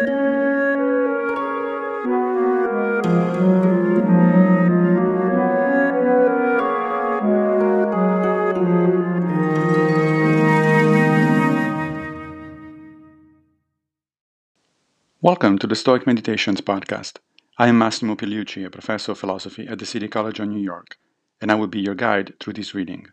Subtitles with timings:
[0.00, 0.14] Welcome
[15.58, 17.16] to the Stoic Meditations podcast.
[17.58, 20.96] I am Massimo Pigliucci, a professor of philosophy at the City College of New York,
[21.40, 23.08] and I will be your guide through this reading.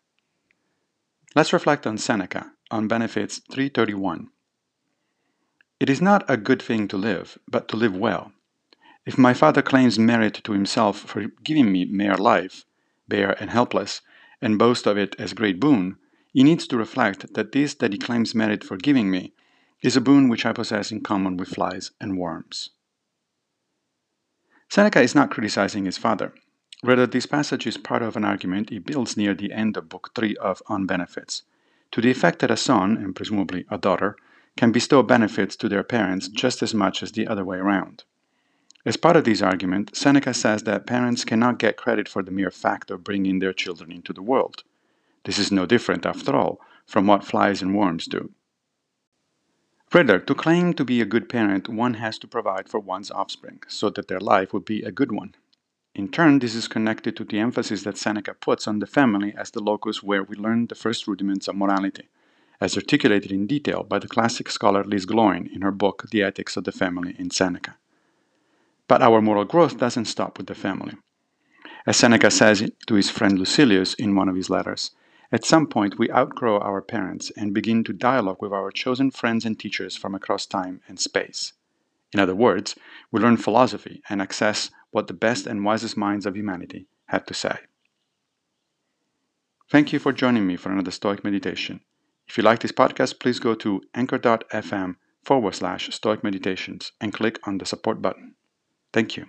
[1.33, 4.27] Let's reflect on Seneca on benefits 331
[5.79, 8.31] it is not a good thing to live, but to live well.
[9.05, 12.65] If my father claims merit to himself for giving me mere life,
[13.07, 14.01] bare and helpless,
[14.41, 15.97] and boast of it as great boon,
[16.31, 19.33] he needs to reflect that this that he claims merit for giving me
[19.81, 22.69] is a boon which I possess in common with flies and worms.
[24.69, 26.33] Seneca is not criticizing his father.
[26.83, 30.11] Rather, this passage is part of an argument he builds near the end of Book
[30.15, 31.43] 3 of On Benefits,
[31.91, 34.15] to the effect that a son, and presumably a daughter,
[34.57, 38.03] can bestow benefits to their parents just as much as the other way around.
[38.85, 42.51] As part of this argument, Seneca says that parents cannot get credit for the mere
[42.51, 44.63] fact of bringing their children into the world.
[45.23, 48.31] This is no different, after all, from what flies and worms do.
[49.89, 53.61] Further, to claim to be a good parent, one has to provide for one's offspring
[53.67, 55.35] so that their life would be a good one.
[55.95, 59.51] In turn, this is connected to the emphasis that Seneca puts on the family as
[59.51, 62.09] the locus where we learn the first rudiments of morality,
[62.61, 66.57] as articulated in detail by the classic scholar Liz Gloyn in her book The Ethics
[66.57, 67.77] of the Family in Seneca.
[68.87, 70.93] But our moral growth doesn't stop with the family.
[71.87, 74.91] As Seneca says to his friend Lucilius in one of his letters,
[75.31, 79.45] at some point, we outgrow our parents and begin to dialogue with our chosen friends
[79.45, 81.53] and teachers from across time and space.
[82.13, 82.75] In other words,
[83.11, 87.33] we learn philosophy and access what the best and wisest minds of humanity had to
[87.33, 87.57] say.
[89.69, 91.81] Thank you for joining me for another Stoic meditation.
[92.27, 97.39] If you like this podcast, please go to anchor.fm forward slash Stoic meditations and click
[97.47, 98.35] on the support button.
[98.93, 99.27] Thank you.